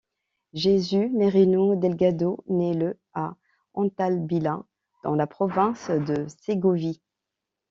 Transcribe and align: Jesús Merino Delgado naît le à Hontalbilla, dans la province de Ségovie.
Jesús 0.53 1.11
Merino 1.11 1.75
Delgado 1.75 2.43
naît 2.47 2.73
le 2.73 2.97
à 3.13 3.35
Hontalbilla, 3.75 4.63
dans 5.03 5.13
la 5.13 5.27
province 5.27 5.91
de 5.91 6.25
Ségovie. 6.27 7.03